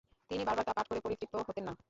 তিনি 0.29 0.43
বারবার 0.45 0.65
তা 0.65 0.73
পাঠ 0.73 0.85
করে 0.87 0.99
পরিতৃপ্ত 1.05 1.33
হতেন 1.49 1.63
না। 1.63 1.73